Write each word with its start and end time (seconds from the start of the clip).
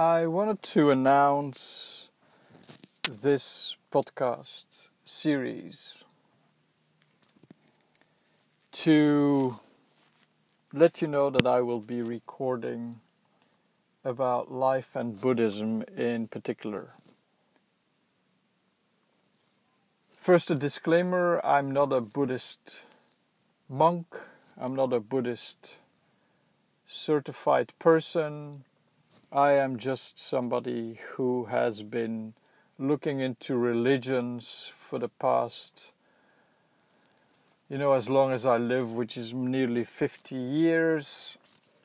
I 0.00 0.26
wanted 0.28 0.62
to 0.62 0.90
announce 0.90 2.08
this 3.06 3.76
podcast 3.92 4.88
series 5.04 6.06
to 8.72 9.60
let 10.72 11.02
you 11.02 11.08
know 11.08 11.28
that 11.28 11.46
I 11.46 11.60
will 11.60 11.80
be 11.80 12.00
recording 12.00 13.00
about 14.02 14.50
life 14.50 14.96
and 14.96 15.20
Buddhism 15.20 15.82
in 15.94 16.28
particular. 16.28 16.88
First, 20.18 20.50
a 20.50 20.54
disclaimer 20.54 21.44
I'm 21.44 21.70
not 21.70 21.92
a 21.92 22.00
Buddhist 22.00 22.76
monk, 23.68 24.06
I'm 24.58 24.74
not 24.74 24.94
a 24.94 25.00
Buddhist 25.00 25.74
certified 26.86 27.74
person. 27.78 28.64
I 29.32 29.52
am 29.52 29.78
just 29.78 30.18
somebody 30.18 30.98
who 31.12 31.44
has 31.44 31.82
been 31.82 32.34
looking 32.78 33.20
into 33.20 33.56
religions 33.56 34.72
for 34.76 34.98
the 34.98 35.08
past, 35.08 35.92
you 37.68 37.78
know, 37.78 37.92
as 37.92 38.08
long 38.08 38.32
as 38.32 38.44
I 38.44 38.56
live, 38.56 38.92
which 38.92 39.16
is 39.16 39.32
nearly 39.32 39.84
50 39.84 40.34
years, 40.34 41.36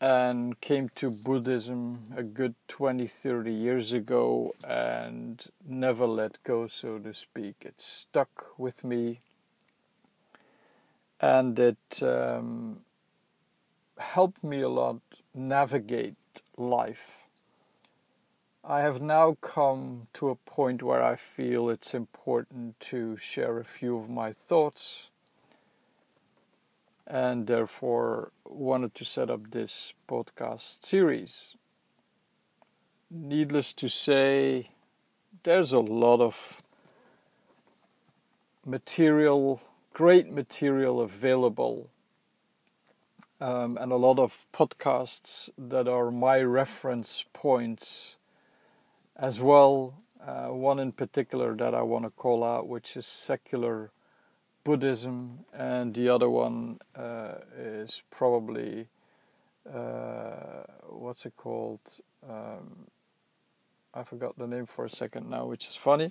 and 0.00 0.58
came 0.60 0.88
to 0.96 1.10
Buddhism 1.10 1.98
a 2.16 2.22
good 2.22 2.54
20, 2.68 3.06
30 3.06 3.52
years 3.52 3.92
ago 3.92 4.52
and 4.66 5.44
never 5.66 6.06
let 6.06 6.42
go, 6.42 6.66
so 6.66 6.98
to 6.98 7.12
speak. 7.12 7.56
It 7.62 7.80
stuck 7.80 8.46
with 8.58 8.82
me 8.82 9.20
and 11.20 11.58
it 11.58 12.02
um, 12.02 12.80
helped 13.98 14.42
me 14.42 14.62
a 14.62 14.68
lot 14.68 15.00
navigate 15.34 16.16
life. 16.56 17.19
I 18.62 18.80
have 18.80 19.00
now 19.00 19.38
come 19.40 20.08
to 20.12 20.28
a 20.28 20.34
point 20.34 20.82
where 20.82 21.02
I 21.02 21.16
feel 21.16 21.70
it's 21.70 21.94
important 21.94 22.78
to 22.80 23.16
share 23.16 23.58
a 23.58 23.64
few 23.64 23.96
of 23.96 24.10
my 24.10 24.32
thoughts 24.32 25.10
and 27.06 27.46
therefore 27.46 28.32
wanted 28.44 28.94
to 28.96 29.04
set 29.06 29.30
up 29.30 29.50
this 29.50 29.94
podcast 30.06 30.84
series. 30.84 31.56
Needless 33.10 33.72
to 33.72 33.88
say, 33.88 34.68
there's 35.42 35.72
a 35.72 35.80
lot 35.80 36.20
of 36.20 36.58
material, 38.66 39.62
great 39.94 40.30
material 40.30 41.00
available 41.00 41.88
um, 43.40 43.78
and 43.80 43.90
a 43.90 43.96
lot 43.96 44.18
of 44.18 44.44
podcasts 44.52 45.48
that 45.56 45.88
are 45.88 46.10
my 46.10 46.42
reference 46.42 47.24
points 47.32 48.18
as 49.20 49.40
well. 49.40 49.94
Uh, 50.26 50.48
one 50.48 50.78
in 50.78 50.92
particular 50.92 51.54
that 51.54 51.74
I 51.74 51.82
want 51.82 52.04
to 52.04 52.10
call 52.10 52.42
out, 52.42 52.66
which 52.66 52.96
is 52.96 53.06
secular 53.06 53.90
Buddhism, 54.64 55.40
and 55.54 55.94
the 55.94 56.08
other 56.08 56.28
one 56.28 56.78
uh, 56.94 57.36
is 57.56 58.02
probably 58.10 58.88
uh, 59.72 60.64
what's 60.88 61.24
it 61.26 61.36
called? 61.36 61.80
Um, 62.28 62.86
I 63.94 64.02
forgot 64.02 64.38
the 64.38 64.46
name 64.46 64.66
for 64.66 64.84
a 64.84 64.90
second 64.90 65.30
now, 65.30 65.46
which 65.46 65.68
is 65.68 65.76
funny. 65.76 66.10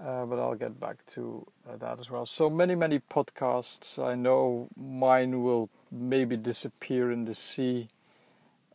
Uh, 0.00 0.26
but 0.26 0.38
I'll 0.38 0.56
get 0.56 0.80
back 0.80 1.04
to 1.12 1.46
uh, 1.68 1.76
that 1.76 2.00
as 2.00 2.10
well. 2.10 2.26
So 2.26 2.48
many, 2.48 2.74
many 2.74 2.98
podcasts. 2.98 4.02
I 4.02 4.14
know 4.14 4.68
mine 4.76 5.42
will 5.42 5.68
maybe 5.92 6.36
disappear 6.36 7.12
in 7.12 7.24
the 7.24 7.34
sea 7.34 7.88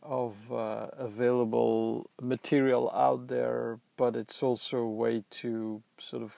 of 0.02 0.52
uh, 0.52 0.88
available 0.96 2.10
material 2.20 2.90
out 2.92 3.28
there, 3.28 3.78
but 3.96 4.16
it's 4.16 4.42
also 4.42 4.78
a 4.78 4.90
way 4.90 5.24
to 5.30 5.82
sort 5.98 6.22
of, 6.22 6.34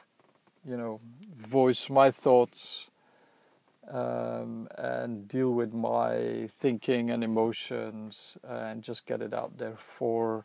you 0.67 0.77
know, 0.77 1.01
voice 1.37 1.89
my 1.91 2.11
thoughts 2.11 2.91
um, 3.91 4.69
and 4.77 5.29
deal 5.29 5.51
with 5.51 5.73
my 5.73 6.49
thinking 6.51 7.11
and 7.11 7.25
emotions 7.25 8.37
and 8.43 8.83
just 8.83 9.07
get 9.07 9.21
it 9.21 9.35
out 9.35 9.59
there 9.59 9.77
for 9.77 10.45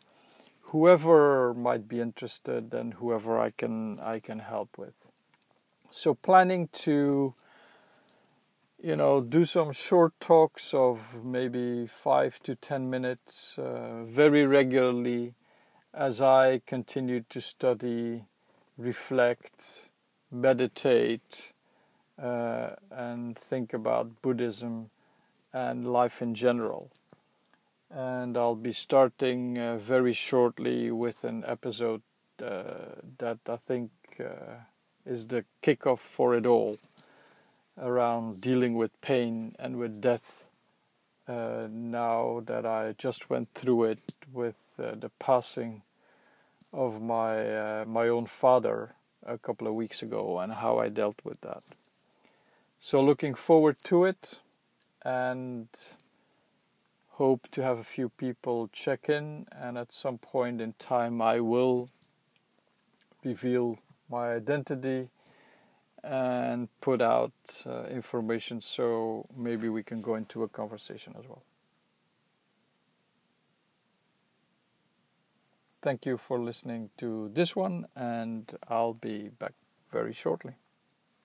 whoever 0.72 1.54
might 1.54 1.88
be 1.88 2.00
interested 2.00 2.74
and 2.74 2.94
whoever 2.94 3.38
I 3.38 3.50
can 3.50 3.98
I 4.00 4.18
can 4.18 4.40
help 4.40 4.76
with. 4.76 4.94
So 5.90 6.14
planning 6.14 6.68
to 6.84 7.34
you 8.82 8.94
know 8.94 9.20
do 9.20 9.44
some 9.44 9.72
short 9.72 10.12
talks 10.20 10.74
of 10.74 11.24
maybe 11.24 11.86
5 11.86 12.38
to 12.42 12.54
10 12.54 12.90
minutes 12.90 13.58
uh, 13.58 14.04
very 14.04 14.44
regularly 14.46 15.34
as 15.94 16.20
I 16.20 16.60
continue 16.66 17.24
to 17.30 17.40
study, 17.40 18.24
reflect, 18.76 19.88
meditate 20.30 21.52
uh, 22.22 22.70
and 22.90 23.38
think 23.38 23.72
about 23.72 24.20
Buddhism 24.20 24.90
and 25.54 25.90
life 25.90 26.20
in 26.20 26.34
general. 26.34 26.90
And 27.90 28.36
I'll 28.36 28.56
be 28.56 28.72
starting 28.72 29.58
uh, 29.58 29.78
very 29.78 30.12
shortly 30.12 30.90
with 30.90 31.24
an 31.24 31.44
episode 31.46 32.02
uh, 32.44 33.00
that 33.16 33.38
I 33.48 33.56
think 33.56 33.90
uh, 34.20 34.64
is 35.06 35.28
the 35.28 35.46
kickoff 35.62 36.00
for 36.00 36.34
it 36.34 36.44
all 36.44 36.76
around 37.78 38.40
dealing 38.40 38.74
with 38.74 39.00
pain 39.00 39.54
and 39.58 39.76
with 39.76 40.00
death. 40.00 40.44
Uh, 41.28 41.66
now 41.70 42.42
that 42.46 42.64
I 42.64 42.94
just 42.96 43.28
went 43.28 43.48
through 43.54 43.84
it 43.84 44.16
with 44.32 44.56
uh, 44.78 44.94
the 44.94 45.10
passing 45.18 45.82
of 46.72 47.00
my 47.00 47.80
uh, 47.80 47.84
my 47.86 48.08
own 48.08 48.26
father 48.26 48.94
a 49.24 49.38
couple 49.38 49.66
of 49.66 49.74
weeks 49.74 50.02
ago 50.02 50.38
and 50.38 50.52
how 50.52 50.78
I 50.78 50.88
dealt 50.88 51.20
with 51.24 51.40
that. 51.40 51.64
So 52.80 53.02
looking 53.02 53.34
forward 53.34 53.76
to 53.84 54.04
it 54.04 54.40
and 55.02 55.68
hope 57.12 57.48
to 57.50 57.62
have 57.62 57.78
a 57.78 57.84
few 57.84 58.10
people 58.10 58.68
check 58.72 59.08
in, 59.08 59.46
and 59.50 59.78
at 59.78 59.92
some 59.92 60.18
point 60.18 60.60
in 60.60 60.74
time, 60.78 61.22
I 61.22 61.40
will 61.40 61.88
reveal 63.24 63.78
my 64.10 64.34
identity 64.34 65.08
and 66.06 66.68
put 66.80 67.02
out 67.02 67.32
uh, 67.66 67.84
information 67.84 68.60
so 68.60 69.26
maybe 69.36 69.68
we 69.68 69.82
can 69.82 70.00
go 70.00 70.14
into 70.14 70.44
a 70.44 70.48
conversation 70.48 71.14
as 71.18 71.26
well. 71.28 71.42
Thank 75.82 76.06
you 76.06 76.16
for 76.16 76.38
listening 76.38 76.90
to 76.98 77.30
this 77.32 77.54
one, 77.54 77.86
and 77.94 78.50
I'll 78.68 78.94
be 78.94 79.28
back 79.28 79.52
very 79.90 80.12
shortly. 80.12 80.54